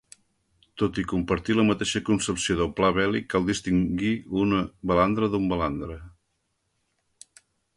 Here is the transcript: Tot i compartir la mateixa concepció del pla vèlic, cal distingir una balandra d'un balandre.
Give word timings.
Tot 0.81 0.99
i 1.01 1.03
compartir 1.11 1.55
la 1.57 1.65
mateixa 1.67 2.01
concepció 2.07 2.57
del 2.61 2.71
pla 2.79 2.89
vèlic, 2.95 3.27
cal 3.33 3.45
distingir 3.51 4.09
una 4.45 4.63
balandra 4.93 5.31
d'un 5.35 5.49
balandre. 5.53 5.99